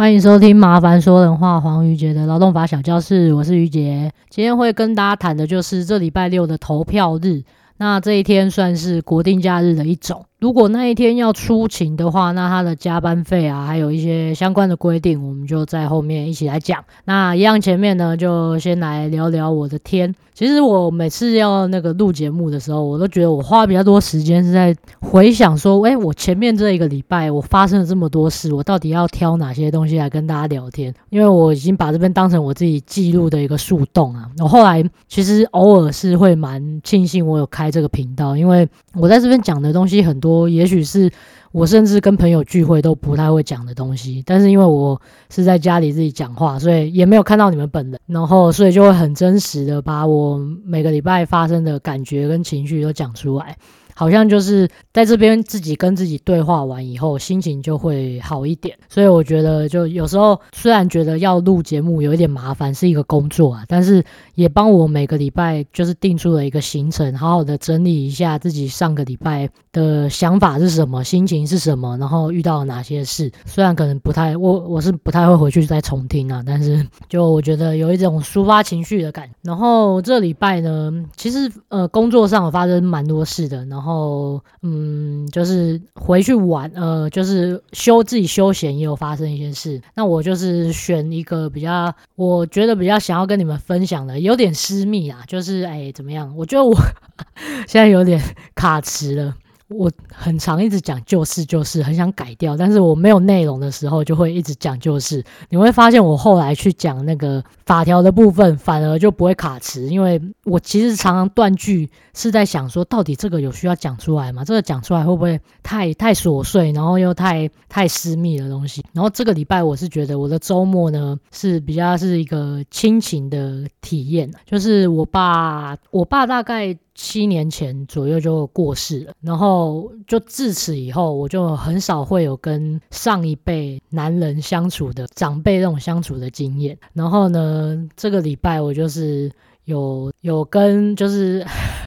[0.00, 4.10] 欢迎收听《麻烦说人话》黄瑜杰的劳动法小教室，我是瑜杰。
[4.30, 7.42] 今天会跟大家谈的就是这礼拜六的投票日，
[7.76, 10.24] 那这一天算是国定假日的一种。
[10.40, 16.82] 如果那一天要出勤的话，那他的加班费啊，还有一些相关的规定，我们就在后面一起来讲。
[17.04, 20.14] 那一样前面呢，就先来聊聊我的天。
[20.32, 30.94] 其实我每次要那个录节目的时候，我都觉得我花比较多时间是在回想说，诶，我前面这一个礼拜我发生了这么多事，我到底要挑哪些东西来跟大家聊天？
[31.10, 34.30] 因为我已经把这边当成我自己记录的一个树洞啊。
[34.38, 40.29] 我后来其实偶尔是会蛮庆幸我有开这个频道，因为我在这边讲的东西很多。
[40.30, 41.10] 我也许是
[41.52, 53.56] 我甚至跟朋友聚会都不太会讲的东西，但是因为我是在家里自己讲话，所以也没有看到你们本人，然后所以就会很真实的把我每个礼拜发生的感觉跟情绪都讲出来。
[54.00, 58.74] 好像就是在这边自己跟自己对话完以后，心情就会好一点。
[58.88, 64.02] 所以我觉得，就有时候虽然觉得要录节目有一点麻烦，是一个工作啊，但是
[64.36, 73.30] 也帮我每个礼拜就是定出了一个行程，好好的整理一下自己上个礼拜的想法是什么，心情是什么，然后遇到了哪些事。
[73.44, 79.28] 虽然可能不太，我我是不太会回去再重听啊，但是就我觉得有一种抒发情绪的感。
[79.42, 83.89] 然后这礼拜呢，其实呃工作上有发生蛮多事的，然后。
[83.90, 89.80] 哦，嗯，就是回去玩，呃，就是休自己休闲也有发生一些事。
[89.94, 96.32] 那我就是选一个比较，我觉得比较想要跟你们分享的，有点私密啊，就是哎，怎么样？
[96.36, 96.74] 我觉得我
[97.66, 98.20] 现在有点
[98.54, 99.34] 卡词了。
[99.70, 105.24] 我很常一直讲就是就是很想改掉，但是我没有内容的时候就会一直讲就是。
[105.48, 114.44] 你会发现我后来去讲那个法条的部分，反而就不会卡词，因为我其实常常断句是在想说，到底这个有需要讲出来吗？
[114.44, 118.84] 这个讲出来会不会太 太琐碎，然后又太太私密的东西？
[118.92, 126.76] 然后这个礼拜我是觉得我的周末呢是比较是一个亲情的体验，就是我爸，我爸大概。
[127.02, 136.76] 七年前左右就过世了，然后就自此以后，我就很少会有跟上一辈男人相处的长辈那种相处的经验。
[136.92, 139.32] 然后呢，这个礼拜我就是
[139.64, 141.42] 有有跟就是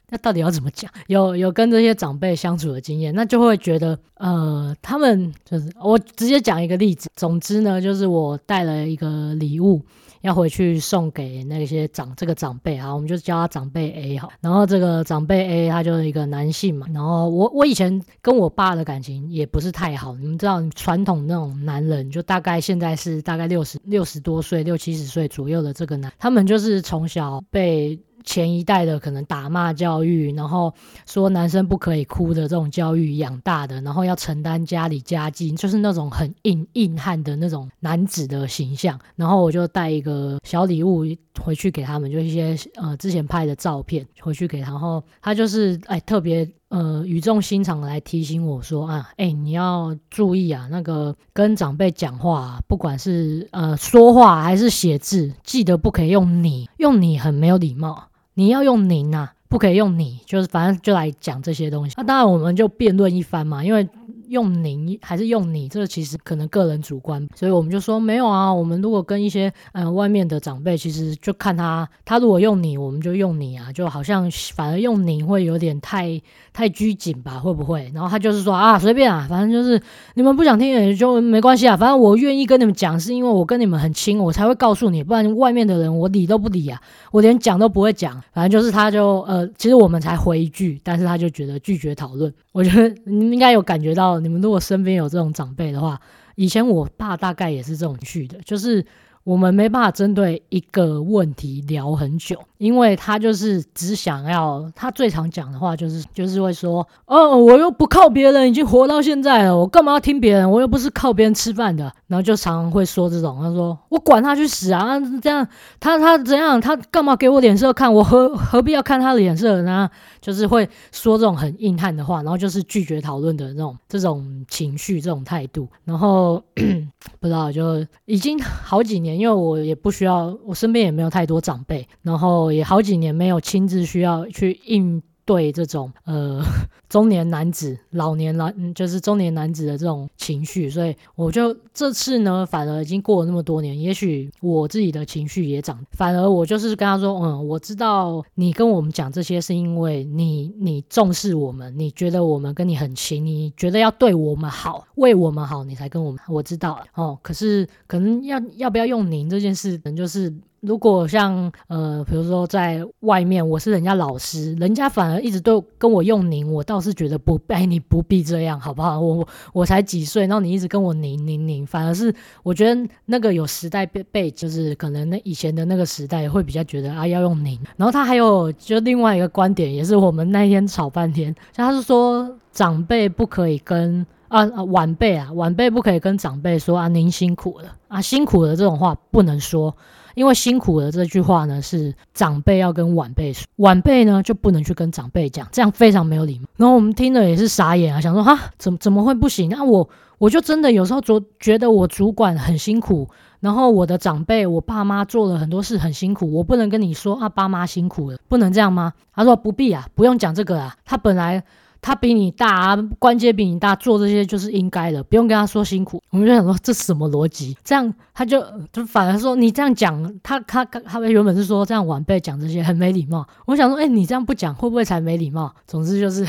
[0.08, 0.90] 那到底要怎么讲？
[1.06, 7.10] 有有跟这些长辈相处的经验，那就会觉得呃，他们就是我直接讲一个例子。
[7.16, 9.80] 总之呢，就是我带了一个礼物。
[10.24, 14.32] 要回去送给那些长这个长辈哈，我们就叫他长辈 A 好。
[14.40, 16.86] 然后这个长辈 A 他就是一个男性嘛。
[16.94, 28.00] 然后我我以前跟我爸的感情也不是太好，你们知道传统那种男人，就大概现在是大概六十六十多岁六七十岁左右的这个男，他们就是从小被。
[28.24, 30.72] 前一代的可能打骂教育，然后
[31.06, 38.98] 说男生不可以哭的这种教育养大的，然后要承担家里家计，就是那种很硬硬汉的那种男子的形象。
[39.14, 41.04] 然后我就带一个小礼物
[41.40, 44.70] 回去给他们，就一些呃之前拍的照片回去给他。
[44.70, 46.50] 然后他就是哎特别。
[46.70, 61.94] 呃，语重心长来提醒我说啊，哎，你要注意啊，那个跟长辈讲话，不管是呃说话还是写字，记得不可以用你，用你很没有礼貌，你要用您啊，不可以用你，就是反正就来讲这些东西。
[61.96, 63.88] 那当然我们就辩论一番嘛，因为。
[64.28, 65.68] 用您还是用你？
[65.68, 68.52] 这个其实可能个人主观，所以我们就说没有啊。
[68.52, 76.20] 我们如果跟一些呃外面的长辈，其实就看他，他如果用你，我们就用你啊，就好像反而用你会有点太
[76.52, 77.38] 太拘谨吧？
[77.38, 77.90] 会不会？
[77.94, 79.80] 然后他就是说啊，随便啊，反正就是
[80.14, 81.76] 你们不想听也就没关系啊。
[81.76, 86.80] 反正我愿意跟你们讲，是因为我跟你们很亲，我才会告诉你，不然外面的人我理都不理啊，
[87.12, 88.22] 我连讲都不会讲。
[88.32, 92.32] 反正就是他就呃，其实我们才回一句，但是他就觉得拒绝讨论。
[92.52, 94.13] 我觉得你们应该有感觉到。
[94.20, 96.00] 你们如果身边有这种长辈的话，
[96.36, 98.84] 以前我爸大概也是这种去的，就是。
[99.24, 110.50] 我们没办法针对一个问题聊很久，因为他就是只想要，他最常讲的话就是就是会说，哦，我又不靠别人，已经活到现在了，我干嘛要听别人？
[110.50, 111.90] 我又不是靠别人吃饭的。
[112.06, 115.48] 然后就常会说这种，他说我管他去死啊，这样
[115.80, 117.92] 他他怎样，他干嘛给我脸色看？
[117.92, 119.90] 我何何必要看他的脸色呢？
[120.20, 125.66] 就是会说这种很硬汉的话，然后就是拒绝讨论的那种这种情绪、这种态度。
[125.84, 126.42] 然后
[127.20, 129.13] 不知道就已经好几年。
[129.16, 136.42] 因为我也不需要，我身边也没有太多长辈，然后也好几年没有亲自需要去应对这种呃
[136.88, 157.18] 中年男子、老年男，就是中年男子的这种情绪，所以我就这次呢，反而已经过了那么多年，也许我自己的情绪也长，反而我就是跟他说，嗯，我知道你跟我们讲这些是因为你你重视我们，你觉得我们跟你很亲，你觉得要对我们好，为我们好，你才跟我们，我知道了哦。
[157.22, 160.32] 可是可能要要不要用您这件事，可能就是。
[160.66, 168.98] 如果像呃，比如说在外面，我是人家老师，人家反而一直都跟我用您，我倒是觉得不，哎，你不必这样，好不好？
[168.98, 177.60] 我我我才几岁，然后你一直跟我您您您，反而是我觉得那个有时代背背，就是可能那以前的那个时代会比较觉得啊要用您。
[177.76, 189.76] 然后他还有就另外一个观点，也是我们那天吵半天，他是说长辈不可以跟啊啊晚辈啊晚辈不可以跟长辈说啊您辛苦了啊辛苦了这种话不能说。
[190.14, 196.46] 因为辛苦了这句话呢，是长辈要跟晚辈说，晚辈呢就不能去跟长辈讲，这样非常没有礼貌。
[196.56, 199.50] 然后我们听了也是傻眼啊，想说哈，怎么怎么会不行？
[199.50, 199.88] 那、啊、我
[200.18, 203.08] 我就真的有时候觉觉得我主管很辛苦，
[203.40, 208.92] 然后我的长辈，我爸妈做了很多事很辛苦，我不能跟你说啊，爸妈辛苦了，不能这样吗？
[209.14, 211.44] 他说不必啊，不用讲这个啊，他本来。
[211.84, 216.02] 他比你大啊，关节比你大，做这些就是应该的，不用跟他说辛苦。
[216.08, 217.54] 我们就想说，这什么逻辑？
[217.62, 218.42] 这样他就
[218.72, 223.26] 就反而说，你这样讲，他他他们原本是说这样晚辈讲这些很没礼貌。
[223.44, 225.54] 我想说，哎、你这样不讲会不会才没礼貌？
[225.66, 226.24] 总之就是。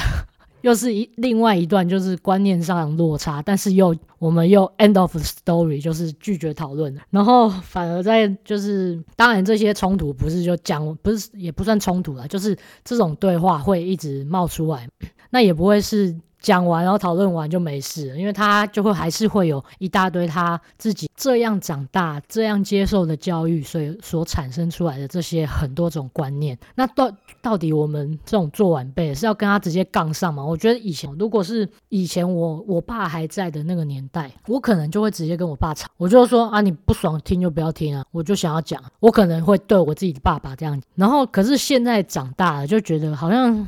[0.65, 14.89] 又是一另外一段，就是观念上落差，但是又我们又 end of story，就是拒绝讨论，然后反而在就是当然这些冲突不是就讲不是也不算冲突了，就是这种对话会一直冒出来，
[15.29, 16.15] 那也不会是。
[16.45, 26.55] 讲完，然后讨论完就没事了，因为他就会还是会有一大堆他自己这样长大、这样接受的教育，所以所产生出来的这些很多种观念。
[26.75, 27.11] 那到
[27.41, 30.45] 到底我们这种做晚辈是要跟他直接杠上吗？
[30.45, 40.79] 我觉得以前如果是以前我我爸还在的那个年代，我可能就会直接跟我爸吵，我就说啊，你不爽听就不要听啊，我就想要讲，我可能会对我自己的爸爸这样。
[40.93, 43.67] 然后可是现在长大了，就觉得好像。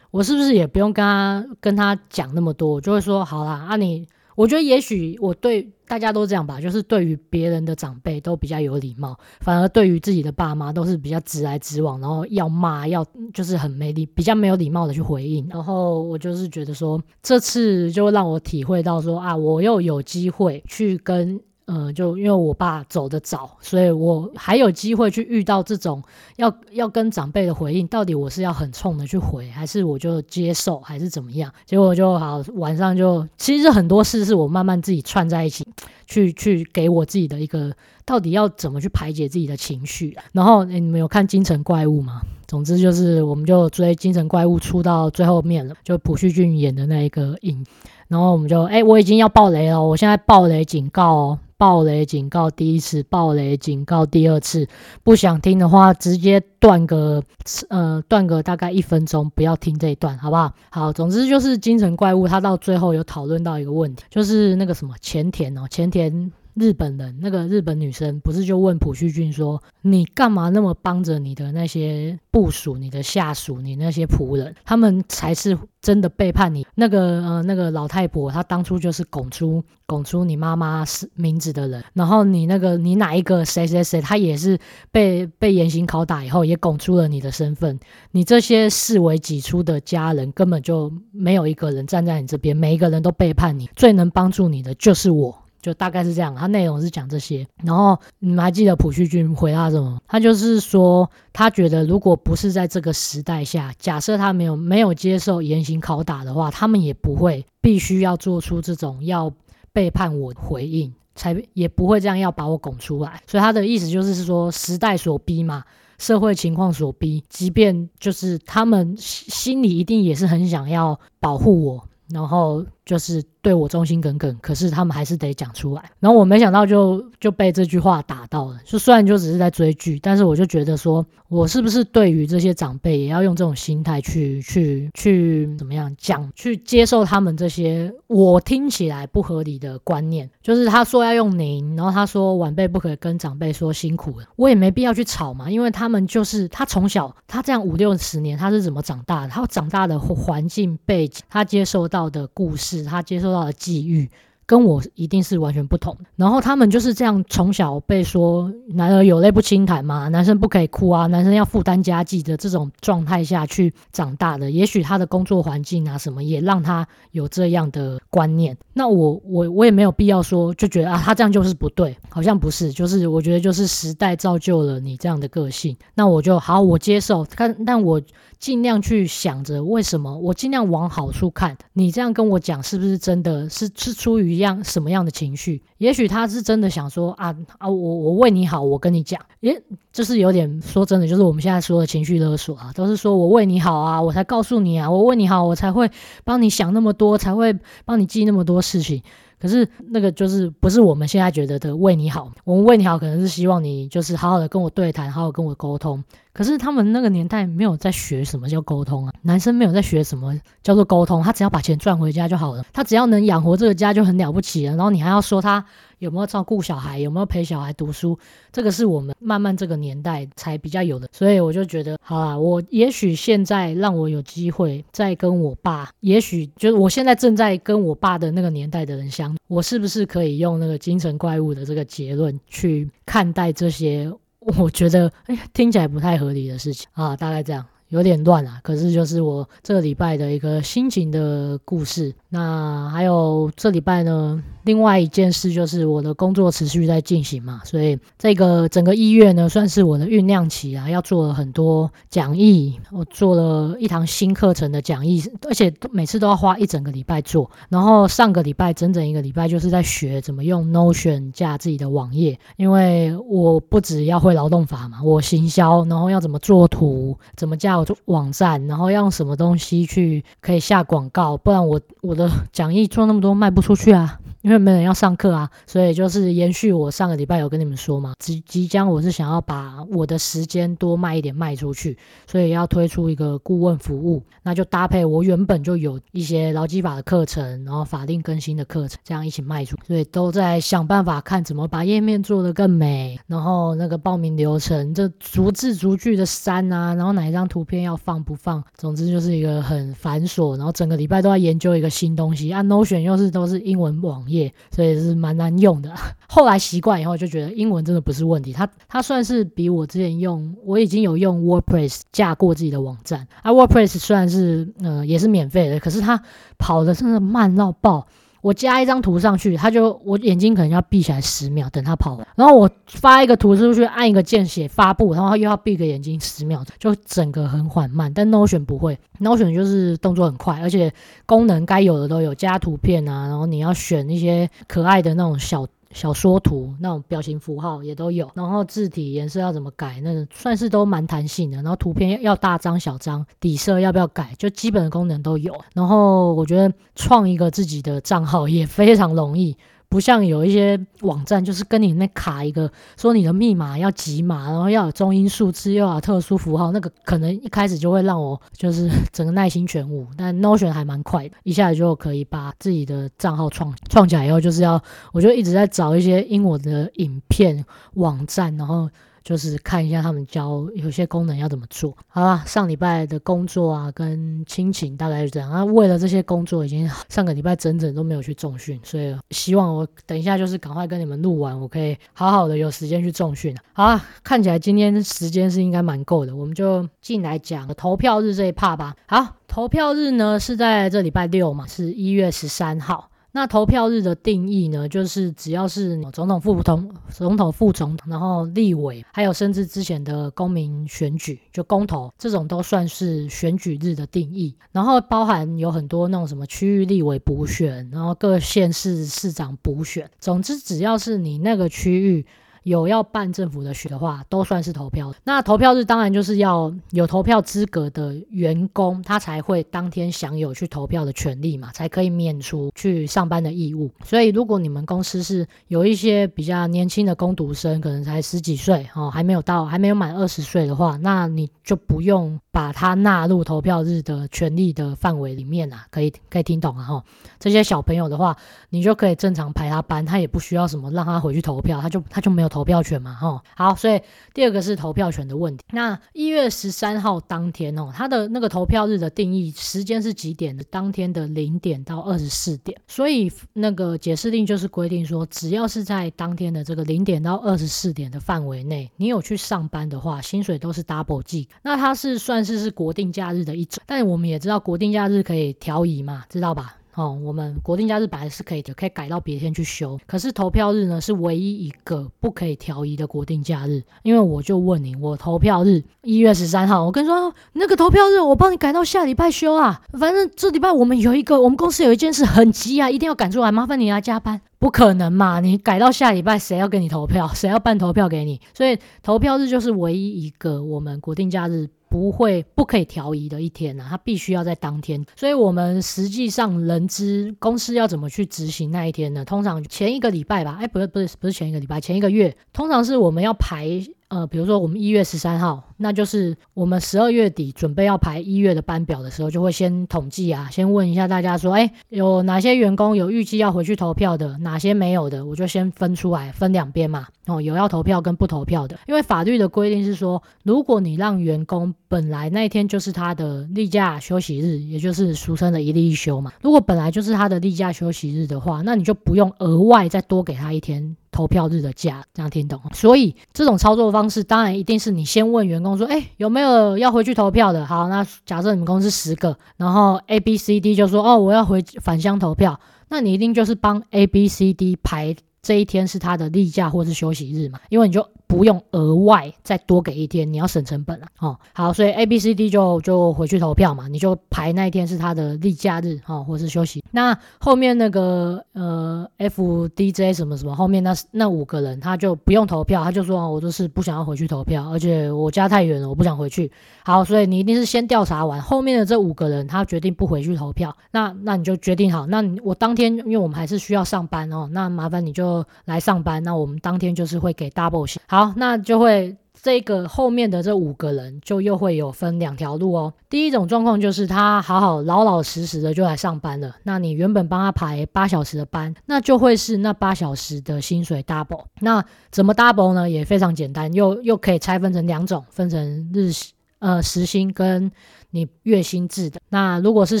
[0.10, 2.72] 我是不是也不用跟他跟他讲那么多？
[2.72, 15.46] 我就会说好啦，啊你，我觉得也许我对大家都这样吧，就是对于别人的长辈都比较有礼貌，反而对于自己的爸妈都是比较直来直往，然后要骂要就是很没礼，比较没有礼貌的去回应。
[15.48, 21.40] 然后我就是觉得说，这次就让我体会到说啊，我又有机会去跟。
[21.72, 26.02] 嗯，就因为我爸走得早，所以我还有机会去遇到这种
[26.36, 31.52] 要要跟长辈的回应，到底我是要很冲的去回，还是我就接受，还是怎么样？
[31.64, 35.64] 结果就好，晚上就其实很多事是我慢慢自己串在一起，
[36.08, 37.72] 去去给我自己的一个
[38.04, 40.16] 到底要怎么去排解自己的情绪。
[40.32, 42.22] 然后，你们有看《京城怪物》吗？
[42.48, 47.64] 总之就是，我们就追《京城怪物》出到最后面了，就朴叙俊演的那一个影。
[48.08, 51.38] 然后我们就，哎，我已经要爆雷了，我现在爆雷警告哦。
[51.60, 54.66] 暴雷警告第一次，暴雷警告第二次，
[55.04, 57.22] 不想听的话直接断个
[57.68, 60.54] 呃断个大概一分钟，不要听这一段，好不好？
[60.70, 66.32] 好，总之就是精神怪物，他到最后有讨论到一个问题，就是那个什么前田哦，前田。
[66.54, 74.54] 日本人那个日本女生不是就问朴叙俊说：“你干嘛那么帮着你的那些部属、你的下属、你那些仆人？
[74.64, 76.66] 他们才是真的背叛你。
[76.74, 81.84] 那个呃，那个老太婆，她当初就是拱出拱出你妈妈是名字的人。
[81.94, 84.58] 然后你那个你哪一个谁谁谁，他也是
[84.90, 87.78] 被被严刑拷打以后，也拱出了你的身份。
[88.10, 93.68] 你这些视为己出的家人，根本就没有一个人站在你这边，每一个人都背叛你。
[93.76, 100.00] 最能帮助你的就是我。”就大概是这样，他内容是讲这些，然后你们还记得朴叙俊回答什么？
[100.08, 109.32] 他就是说，他觉得如果不是在这个时代下，假设他没有没有接受严刑拷打的话，他们也不会必须要做出这种要
[109.72, 113.22] 背叛我回应，才也不会这样要把我拱出来。
[113.26, 115.62] 所以他的意思就是说，时代所逼嘛，
[115.98, 123.22] 社会情况所逼，即便就是他们心里一定也是很想要保护我，然后就是。
[123.42, 125.82] 对我忠心耿耿，可是他们还是得讲出来。
[125.98, 128.58] 然后我没想到就就被这句话打到了。
[128.66, 140.28] 就虽然就只是在追剧，但是我就觉得说，我是不是对于这些长辈也要用这种心态去去去怎么样讲，去接受他们这些我听起来不合理的观念。
[140.42, 149.28] 就是他说要用您，然后他说晚辈不可以跟长辈说辛苦了，我也没必要去吵嘛，因为他们就是他从小他这样五六十年他是怎么长大的？
[149.28, 153.30] 他长大的环境背景，他接受到的故事，他接受。
[153.30, 154.10] 到的际遇
[154.44, 156.00] 跟我一定是完全不同的。
[156.16, 164.50] 然后他们就是这样从小被说男儿有泪不轻弹嘛，男生不可以哭啊，男生要负担家计的这种状态下去长大的。
[164.50, 168.56] 也许他的工作环境啊什么也让他有这样的观念。
[168.72, 175.76] 那我我我也没有必要说就觉得啊他这样就是不对，好像不是，就是我觉得就是时代造就了你这样的个性。
[175.94, 178.02] 那我就好，我接受，但但我
[178.40, 181.56] 尽量去想着为什么，我尽量往好处看。
[181.74, 185.62] 你这样跟我讲是不是真的是是出于一样什么样的情绪？
[185.76, 195.90] 也许他是真的想说啊啊，我我为你好，我跟你讲，也就是有点说真的，就是我们现在说的情绪勒索啊，都是说我为你好啊，我才告诉你啊，我为你好，我才会
[196.24, 197.54] 帮你想那么多，才会
[197.84, 199.02] 帮你记那么多事情。
[199.38, 206.02] 可是那个就是不是我们现在觉得的为你好，我们为你好可能是希望你就是好好的跟我对谈，好好跟我沟通。
[206.32, 214.76] 可是他们那个年代没有在学什么叫沟通啊，男生没有在学什么叫做沟通，他只要把钱赚回家就好了，他只要能养活这个家就很了不起了。
[214.76, 215.64] 然后你还要说他
[215.98, 218.18] 有没有照顾小孩，有没有陪小孩读书，
[218.52, 221.08] 这个是我们慢慢这个年代才比较有的。
[221.12, 234.10] 所以我就觉得，好啦，我也许现在让我有机会再跟我爸，也许就是我现在正在跟我爸的那个年代的人相，我是不是可以用那个精神怪物的这个结论去看待这些？
[234.40, 237.64] 我觉得，哎，听起来不太合理的事情啊，大概这样。
[237.90, 242.14] 有点乱啊，可是就是我这个礼拜的一个心情的故事。
[242.28, 257.50] 那还有这礼拜呢，另外一件事就是我的工作持续在进行嘛，所以这个整个一月呢，算是我的酝酿期啊，要做了很多讲义，我做了一堂新课程的讲义，而且每次都要花一整个礼拜做。
[257.68, 267.79] 然后上个礼拜整整一个礼拜就是在学怎么用 Notion 架自己的网页，因为我不只要会劳动法嘛，我行销，然后要怎么做图，怎么架。
[268.06, 274.18] 网站，然后要用什么东西去可以下广告，不然我我的讲义做那么多卖不出去啊。
[274.42, 304.24] 因为没人要上课啊，所以就是延续我上个礼拜有跟你们说嘛，即即将我是想要把我的时间多卖一点卖出去，所以要推出一个顾问服务，那就搭配我原本就有一些劳基法的课程，然后法令更新的课程，这样一起卖出，所以都在想办法看怎么把页面做得更美，然后那个报名流程这逐字逐句的删啊，然后哪一张图片要放不放，总之就是一个很繁琐，然后整个礼拜都在研究一个新东西，按 Notion 又是都是英文网。
[304.30, 305.92] 业，所以是蛮难用的。
[306.28, 308.52] 后来习惯以后，就觉得英文真的不是问题。
[308.52, 313.26] 它它算是比我之前用，我已经有用 WordPress 架过自己的网站。
[313.42, 316.22] 啊，WordPress 虽然是呃也是免费的，可是它
[316.58, 318.06] 跑的真的慢到爆。
[318.40, 322.26] 我加一张图上去，他就我眼睛可能要闭起来十秒，等他跑完。
[322.36, 328.12] 然后我发一个图出去，按一个键写发布，然后又要闭个眼睛十秒，就整个很缓慢。
[328.12, 330.92] 但 Notion 不会，Notion 就是动作很快，而且
[331.26, 335.66] 功能该有的都有，加图片啊，然后你要选一些可爱的那种小。
[335.92, 341.56] 小说图那种表情符号也都有，然后字体颜色要怎么改，那算是都蛮弹性的。
[341.58, 345.54] 然后图片要大张小张，底色要不要改，就基本的功能都有。
[345.74, 349.56] 然后我觉得创一个自己的账号也非常容易。
[349.90, 360.06] 不像有一些网站，就是跟你那卡一个，说你的密码要几码，然后要有中英数字，又要特殊符号，那个可能一开始就会让我就是整个耐心全无。
[360.16, 364.80] 但 Notion 还蛮快的，一下子就可以把自己的账号创创起来以后，就是要
[365.12, 368.88] 我就一直在找一些英文的影片网站，然后。
[369.22, 371.96] 就是看一下他们教有些功能要怎么做。
[372.08, 375.50] 好啦，上礼拜的工作啊跟亲情大概是这样。
[375.50, 383.54] 啊，为了这些工作，已经上个礼拜整整都没有去重训，所以希望我等一下就是赶快跟你们录完，我可以好好的有时间去重训。
[383.72, 388.94] 好啊，看起来今天时间是应该蛮够的，我们就进来讲投票日这一趴吧。
[389.06, 393.09] 好，投票日呢是在这礼拜六嘛，是一月十三号。
[393.32, 404.56] 那投票日的定义呢，就是只要是总统、副总、总统、副总统，然后立委，还有甚至之前的公民选举，就公投这种都算是选举日的定义。
[404.72, 412.26] 然后包含有很多那种什么区域立委补选，然后各县市市长补选，总之只要是你那个区域。
[412.62, 415.12] 有要办政府的选的话，都算是投票。
[415.24, 423.90] 那投票日当然就是要有投票资格的员工，他才会当天享有去投票的权利嘛，才可以免除去上班的义务。
[424.04, 435.86] 所以如果你们公司是有一些比较年轻的工读生，可能才十几岁哦，还没有到，还没有满二十岁的话，那你就不用把他纳入投票日的权利的范围里面啊。
[435.90, 437.04] 可以可以听懂啊哈？
[437.40, 438.36] 这些小朋友的话，
[438.68, 442.59] 你就可以正常排他班，他也不需要什么让他回去投票，他就他就没有投。
[442.60, 443.42] 投票权嘛，哈。
[443.56, 444.02] 好，所以
[444.34, 445.64] 第二个是投票权的问题。
[445.70, 450.62] 那一月十三号当天哦，它的那个投票日的定义时间是几点的？
[450.64, 452.78] 当天的零点到二十四点。
[452.86, 461.48] 所以那个解释令就是规定说，只要是在当天的这个零点到二十四点的范围内，你有去上班的话，薪水都是 double 计。
[461.62, 466.76] 那它是算是是国定假日的一种，但我们也知道国定假日可以调移嘛，知道吧？
[467.00, 469.98] 哦，我们国定假日本来是可以的，可以改到别天去休。
[470.06, 473.82] 可是投票日呢，是唯一一个不可以调移的国定假日。
[474.02, 479.80] 因为我就问你，我投票日一月十三号，我跟你说那个投票日，我帮你改到下礼拜休啊。
[479.98, 484.42] 反正这礼拜我们有一个，我们公司有一件事很急啊，一定要赶出来，麻烦你来加班。
[484.58, 487.26] 不可能嘛，你改到下礼拜，谁要给你投票？
[487.28, 488.38] 谁要办投票给你？
[488.52, 491.70] 所以投票日就是唯一一个我们国定假日。
[491.90, 495.04] 不会，不可以调移的一天呐、啊，它必须要在当天。
[495.16, 499.24] 所以，我们实际上人资公司要怎么去执行那一天呢？
[499.24, 503.82] 通常前一个礼拜吧，哎，不是，不是，不是前一个礼拜，前一个月，通常是我们要排。
[504.10, 517.06] 呃，比如说我们一月十三号，那就是我们十二月底准备要排一月的班表的时候，就会先统计啊，先问一下大家说，哎，有哪些员工有预计要回去投票的，哪些没有的，我就先分出来，分两边嘛。
[517.30, 530.96] 哦，有要投票跟不投票的，因为法律的规定是说，如果你让员工本来那一天就是他的例假休息日，也就是俗称的一例一休嘛，如果本来就是他的例假休息日的话，那你就不用额外再多给他一天。
[531.12, 532.60] 投票日的假，这样听懂？
[532.72, 537.66] 所以这种操作方式，当然一定是你先问员工说，哎，有没有要回去投票的？
[537.66, 548.06] 好，那假设你们公司十个，然后 A、B、C、D 就说，哦，我要回返乡投票，那你一定就是帮 A、B、C、D 排这一天是他的例假或是休息日嘛，因为你就。
[548.30, 551.36] 不用额外再多给一天，你要省成本了哦。
[551.52, 556.80] 好，所以 A、B、C、D 就就回去投票嘛，你就排那一天是他的例假日哦，或是休息。
[556.92, 566.48] 那后面那个呃 F、D、J 什么什么，后面那那五个人他就不用投票，他就说我就是不想要回去投票，而且我家太远了，我不想回去。
[566.84, 577.92] 好，所以你一定是先调查完后面的这五个人，他决定不回去投票，那那你就决定好，那你我当天因为我们还是需要上班哦，那麻烦你就来上班，那我们当天就是会给 double。
[578.06, 578.19] 好。
[578.20, 582.92] 好，那就会这个后面的这五个人就又会有分两条路哦。
[583.08, 591.44] 第一种状况就是他好好老老实实的就来上班了，那你原本帮他排八小时的班，那就会是那八小时的薪水 double。
[591.60, 592.90] 那怎么 double 呢？
[592.90, 596.12] 也非常简单，又又可以拆分成两种，分成日
[596.60, 597.72] 呃时薪跟。
[598.12, 600.00] 你月薪制的，那如果是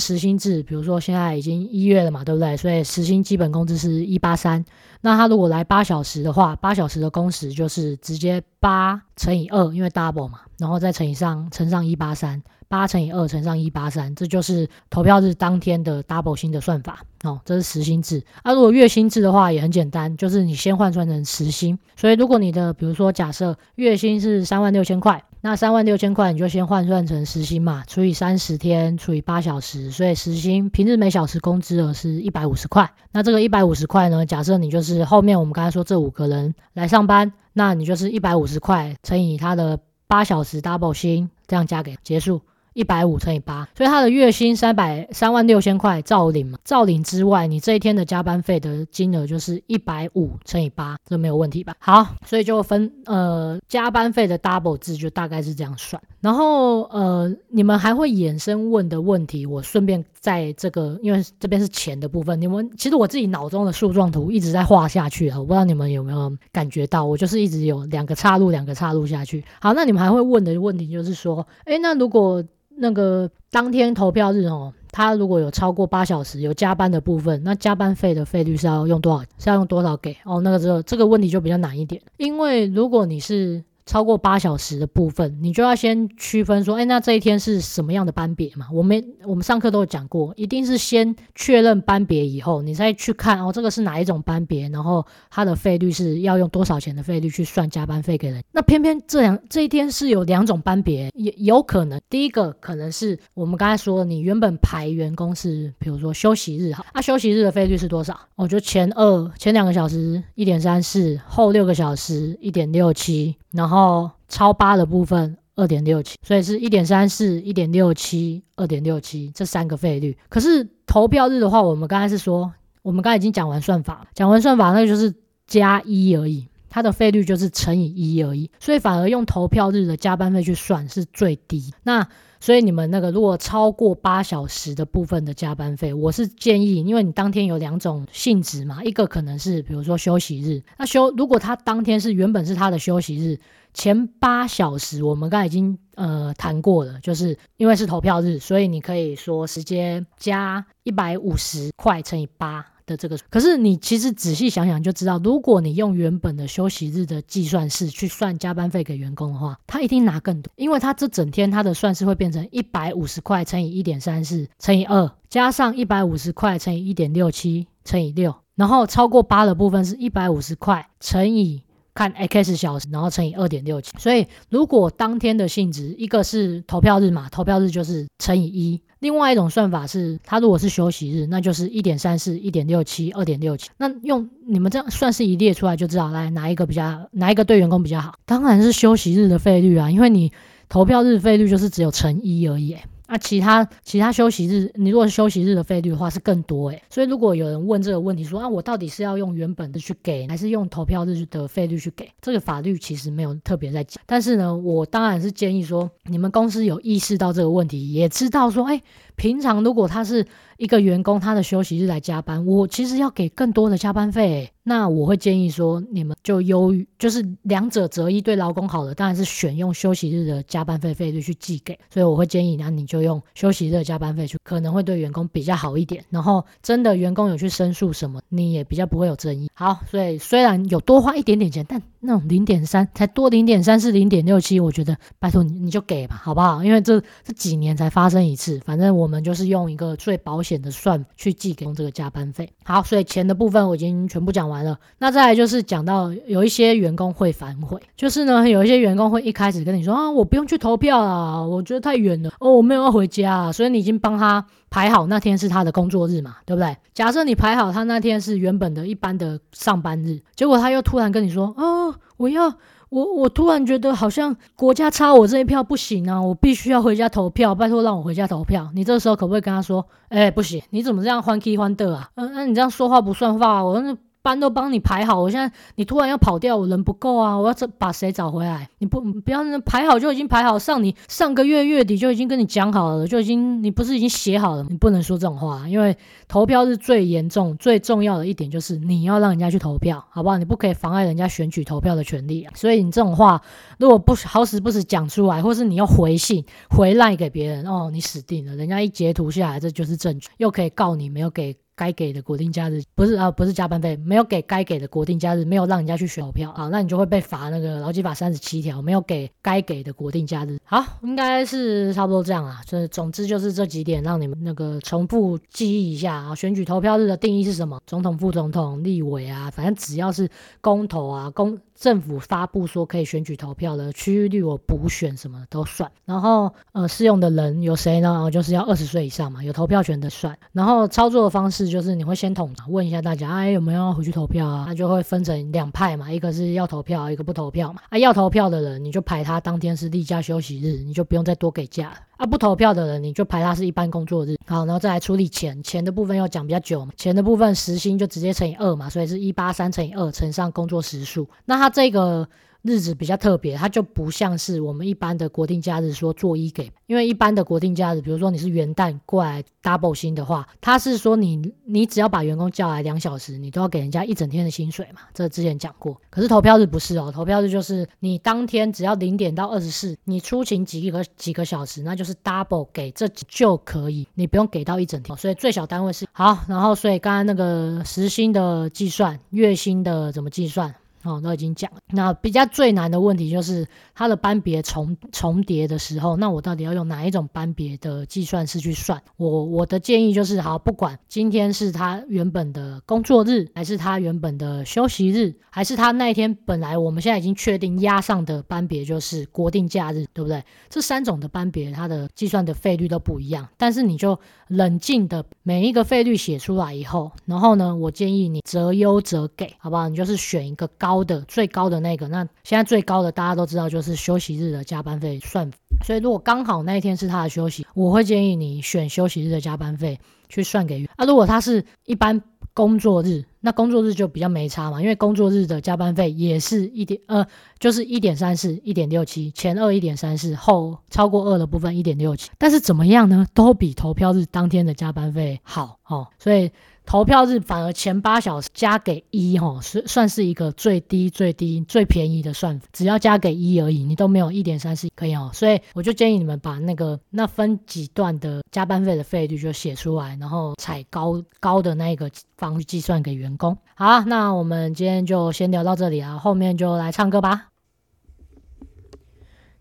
[0.00, 2.56] 时薪制，比如说现在已经一月了嘛，对不对？
[2.56, 4.64] 所以时薪基本工资是一八三，
[5.00, 18.20] 那他如果来八小时的话，八小时的工时就是直接八乘以二，因为 double 嘛，然后再乘以上乘上一八三，八乘以二乘上一八三，这就是投票日当天的 double 薪的算法哦，这是时薪制。
[18.42, 25.22] 那、啊、如果月薪制的话也很简单，就是你先换算成时薪，所以如果你的比如说假设月薪是三万六千块。
[25.42, 32.90] 那三万六千块，你就先换算成时薪嘛，除以三十天，除以八小时，所以时薪平日每小时工资额是一百五十块。
[33.10, 42.42] 那这个一百五十块呢，假设你就是后面我们刚才说这五个人来上班，那你就是一百五十块乘以他的八小时 double 薪，这样加给结束。
[42.74, 51.74] 一百五乘以八，所以他的月薪三百三万六千块照领嘛，照领之外，你这一天的加班费的金额就是一百五乘以八，这没有问题吧？
[51.78, 56.00] 好，所以就分呃加班费的 double 字就大概是这样算。
[56.20, 69.42] 然后呃你们还会衍生问的问题，我顺便在这个因为这边是钱的部分，你们其实我自己脑中的树状图一直在画下去啊，我不知道你们有没有感觉到，我就是一直有两个岔路，两个岔路下去。
[69.60, 72.44] 好，那你们还会问的问题就是说，诶，那如果
[72.80, 79.20] 那个当天投票日哦，他如果有超过八小时有加班的部分，那加班费的费率是要用多少？
[79.38, 80.16] 是要用多少给？
[80.24, 83.62] 哦，那个这这个问题就比较难一点，因为如果你是。
[83.90, 88.68] 超过八小时的部分，你就要先区分说，哎，那这一天是什么样的班别嘛？
[88.72, 98.40] 我们我们上课都有讲过，一定是先确认班别以后，你再去看哦，这个是哪一种班别，然后它的费率是要用多少钱的费率去算加班费给人。
[98.52, 108.16] 那偏偏这两这一天是有两种班别，也有可能，第一个可能是我们刚才说，你原本排员工是，比如说休息日哈，啊休息日的费率是多少？
[108.36, 113.34] 我觉得前二前两个小时一点三四，后六个小时一点六七。
[113.52, 120.16] 然后超八的部分二点六七，所以是一点三四、一点六七、二点六七这三个费率。
[120.28, 125.14] 可是投票日的话，我们刚才是说，我们刚才已经讲完算法，讲完算法那就是
[125.46, 126.46] 加一而已。
[126.72, 131.74] 它的费率就是乘以一而已，所以反而用投票日的加班费去算是最低。
[131.82, 132.06] 那
[132.40, 143.38] 所以你们那个如果超过八小时的部分的加班费，我是建议，因为你当天有两种性质嘛，一个可能是比如说休息日，那休如果他当天是原本是他的休息日，
[143.74, 152.64] 前八小时我们刚才已经呃谈过了，就是因为是投票日，所以你可以说直接加一百五十块乘以八。
[152.90, 171.62] 的这个，可是你其实仔细想想就知道，如果你用原本的休息日的计算式去算加班费给员工的话，他一定拿更多，因为他这整天他的算式会变成一百五十块乘以一点三四乘以二，加上一百五十块乘以一点六七乘以六，然后超过八的部分是一百五十块乘以
[171.94, 173.90] 看 x 小时，然后乘以二点六七。
[173.98, 178.80] 所以如果当天的性质，一个是投票日嘛，投票日就是乘以一。
[179.00, 183.70] 另外一种算法是，它如果是休息日，那就是一点三四、一点六七、二点六七。
[183.78, 188.14] 那用你们这样算式一列出来就知道，来哪一个比较，哪一个对员工比较好？
[188.26, 190.30] 当然是休息日的费率啊，因为你
[190.68, 192.76] 投票日费率就是只有乘一而已。
[193.10, 202.08] 啊、其他其他休息日，你如果是休息日的费率的话是更多诶，所以如果有人问这个问题说啊，我到底是要用原本的去给，还是用投票日的费率去给？
[202.20, 208.80] 这个法律其实没有特别在讲，但是呢，我当然是建议说，你们公司有意识到这个问题，也知道说，哎，
[209.20, 214.50] 平常如果他是一个员工，他的休息日来加班，我其实要给更多的加班费。
[214.62, 221.78] 那我会建议说，你们就优于，就是两者择一，对劳工好的当然是选用休息日的加班费费率去寄给。
[221.92, 226.04] 所以我会建议，那你就用休息日加班费去，可能会对员工比较好一点。
[226.08, 229.50] 然后真的员工有去申诉什么，你也比较不会有争议。
[229.54, 236.62] 好，所以虽然有多花一点点钱，但那种零点三才多零点三是零点六七，我觉得拜托你你就给吧，好不好？
[236.62, 242.48] 因为这这几年才发生一次，反正我我们就是用一个最保险的算去寄给用这个加班费。
[242.62, 244.78] 好，所以钱的部分我已经全部讲完了。
[244.98, 256.76] 那再来就是讲到有一些员工会反悔，就是呢，有一些员工会一开始跟你说啊，我不用去投票啊，我觉得太远了哦，我没有要回家，所以你已经帮他排好那天是他的工作日嘛，对不对？
[256.94, 262.54] 假设你排好他那天是原本的一般的上班日，结果他又突然跟你说啊，我要。
[262.90, 268.70] 我我突然觉得好像国家差我这一票不行啊，我必须要回家投票，拜托让我回家投票。
[268.74, 272.10] 你这时候可不可以跟他说，哎、不行，你怎么这样欢 K 欢的啊？
[272.16, 273.96] 嗯，那你这样说话不算话，我那。
[274.22, 277.36] 班都帮你排好，我现在你突然要跑掉，我人不够啊！
[277.36, 278.68] 我要找把谁找回来？
[278.78, 284.66] 你不不要排好就已经排好，上你上个月月底就已经跟你讲好了，就已经你不是已经写好了？
[284.68, 285.96] 你不能说这种话，因为
[286.28, 290.36] 投票是最严重、最重要的一点就是你要让人家去投票，好不好？
[290.36, 292.52] 你不可以妨碍人家选举投票的权利啊！
[292.54, 293.40] 所以你这种话
[293.78, 298.54] 如果不好死不死讲出来，或是你要回信回赖给别人，哦，你死定了！
[298.54, 301.56] 人家一截图下来，这就是证据，又可以告你没有给。
[301.80, 310.58] 该给的国定假日不是啊，不是加班费，没有给该给的国定假日，没有让人家去选投票啊，那你就会被罚那个劳基法三十七条，没有给该给的国定假日。
[310.62, 312.60] 好，应该是差不多这样啊。
[312.66, 316.34] 就是总之就是这几点，让你们那个重复记忆一下啊。
[316.34, 317.80] 选举投票日的定义是什么？
[317.86, 320.28] 总统、副总统、立委啊，反正只要是
[320.60, 321.58] 公投啊，公。
[321.80, 325.90] 政府发布说可以选举投票的区域率，我补选什么都算。
[326.04, 328.30] 然后呃，适用的人有谁呢？
[328.30, 330.38] 就是要二十岁以上嘛，有投票权的算。
[330.52, 334.64] 然后操作的方式就是你会先统问一下大家，哎，有没有要回去投票啊？
[334.66, 337.80] 他就会分成两派嘛，一个是要投票，一个不投票嘛。
[337.88, 341.96] 啊，要投票的人你就排他当天是例假休息日，你就不用再多给假了。
[342.20, 344.36] 啊，不投票的人你就排他是一般工作日。
[344.46, 351.26] 好，然后再来处理钱，钱的部分要讲比较久嘛，钱的部分时薪就直接乘以二嘛，所以是一八三乘以二乘上工作时数。
[351.46, 352.28] 那他这个。
[352.62, 366.00] 日子比较特别，它就不像是我们一般的国定假日说做一给，因为一般的国定假日，比如说你是元旦过来 double 薪的话，他是说你你只要把员工叫来两小时，你都要给人家一整天的薪水嘛，这之前讲过。
[366.10, 375.16] 可是投票日不是哦，投票日就是你当天只要零点到二十四，你出勤几个几个小时，那就是 double 给这就可以，你不用给到一整天。
[375.16, 380.74] 所以最小单位是好，然后所以刚刚那个时薪的计算，月薪的怎么计算？
[381.02, 381.78] 哦，都已经讲了。
[381.92, 389.00] 那比较最难的问题就是它的班别重重叠的时候，那我到底要用哪一种班别的计算式去算？
[389.16, 400.44] 我我的建议就是，好，不管今天是他原本的工作日，还是他原本的休息日，还是他那一天本来我们现在已经确定压上的班别就是国定假日，对不对？
[400.68, 409.88] 这三种的班别它的计算的费率都不一样，但是你就冷静的每一个费率写出来以后，然后呢，我建议你择优择给，好不好？
[409.88, 410.89] 你就是选一个高。
[410.90, 415.48] 高的最高的那个，那现在最高的大家都知道就是休息日的加班费算，
[415.84, 420.84] 所以如果刚好那一天是他的休息，我会建议你选休息日的加班费去算给。
[420.96, 422.20] 啊，如果他是一般
[422.52, 427.24] 工作日，那工作日就比较没差嘛，因为工作日的加班费也是一点呃，
[427.60, 432.30] 就是一点三四、一点六七，前二一点三四，后超过二的部分一点六七。
[432.36, 433.24] 但是怎么样呢？
[433.32, 436.50] 都比投票日当天的加班费好哦，所以。
[436.90, 445.30] 投票日反而前八小时加给一吼，是算是一个最低最低最便宜的算法，只要加给一而已，你都没有一点三四可以哦。
[445.32, 453.56] 所以我就建议你们把那个那分几段的加班费的费率就写出来，然后采高高的那一个方式计算给员工。
[453.76, 457.50] 好，那我们今天就先聊到这里啊，后面就来唱歌吧。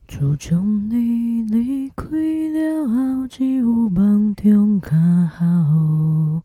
[0.08, 4.90] 自从你离开了后，只有梦中较
[5.28, 6.42] 好。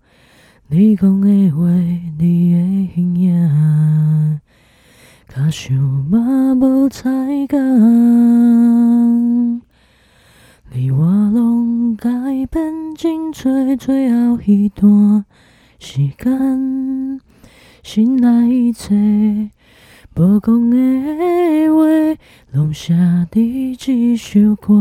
[0.68, 1.68] 你讲的话，
[2.18, 4.40] 你的形影，
[5.28, 7.10] 假想嘛无彩
[7.46, 9.60] 工。
[10.72, 12.08] 你我拢改
[12.50, 15.26] 变真多，最后一段
[15.78, 17.20] 时间，
[17.82, 19.50] 心内一切
[20.16, 20.76] 无讲的
[21.68, 21.84] 话，
[22.52, 22.94] 拢写
[23.30, 24.72] 伫这首歌，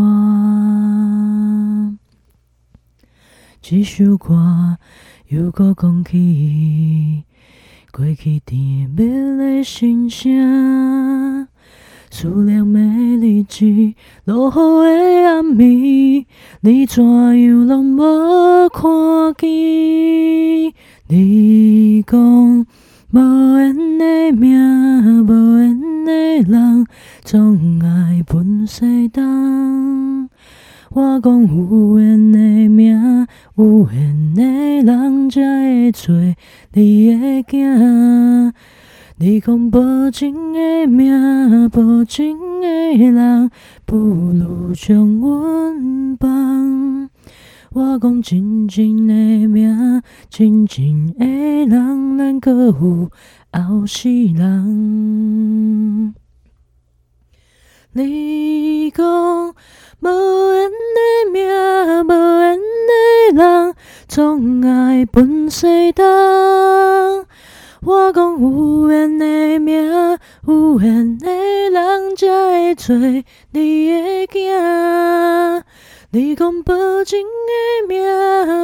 [3.62, 4.78] 这首歌。
[5.34, 7.24] 又搁讲起
[7.92, 9.04] 过去甜蜜
[9.36, 11.48] 的心声，
[12.12, 16.26] 思念的日子，落雨的暗暝，
[16.62, 20.72] 你怎样拢无看见？
[21.08, 22.20] 你讲
[23.10, 26.12] 无缘的命，无缘的
[26.48, 26.86] 人，
[27.24, 30.30] 总爱分西东。
[30.96, 32.38] 我讲有缘的
[32.70, 36.16] 命，有缘的人才会做
[36.72, 38.52] 你的囝。
[39.18, 43.52] 你讲无情的命，无情的人，
[43.86, 47.10] 不如将阮放。
[47.74, 49.14] 我讲真情的
[49.48, 53.12] 命，真情的人，咱搁有
[53.52, 56.16] 后世人。
[57.92, 59.54] 你讲。
[60.04, 61.48] 无缘的命，
[62.06, 62.12] 无
[62.42, 63.74] 缘的人，
[64.06, 66.04] 总爱分西东。
[67.86, 71.32] 我讲有缘的命，有缘的
[71.72, 75.64] 人才会做你的囝。
[76.12, 78.04] 你讲无情的命，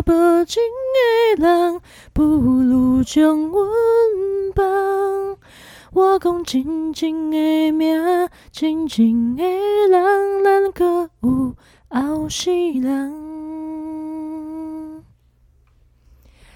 [0.06, 0.62] 无情
[1.38, 1.80] 的人，
[2.12, 3.66] 不如将阮
[4.54, 5.38] 放。
[5.92, 11.56] 我讲真情的名，真情的人，咱阁有
[11.90, 13.12] 后世人。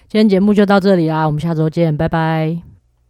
[0.08, 2.73] 今天节目就到这里啦，我们下周见，拜拜。